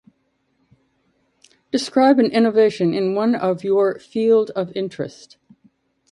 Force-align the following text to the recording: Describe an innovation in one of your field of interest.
Describe 1.71 2.17
an 2.17 2.25
innovation 2.31 2.91
in 2.91 3.13
one 3.13 3.35
of 3.35 3.63
your 3.63 3.99
field 3.99 4.49
of 4.55 4.75
interest. 4.75 5.37